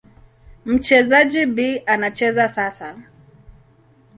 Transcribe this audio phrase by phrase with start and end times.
[0.65, 2.97] Mchezaji B anacheza sasa.